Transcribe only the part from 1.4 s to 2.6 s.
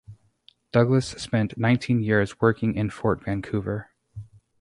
nineteen years